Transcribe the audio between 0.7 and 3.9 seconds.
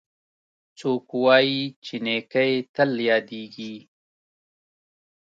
څوک وایي چې نیکۍ تل یادیږي